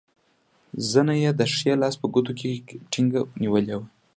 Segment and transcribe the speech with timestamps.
[0.91, 2.49] زنه یې د ښي لاس په ګوتو کې
[2.91, 3.87] ټینګه نیولې وه.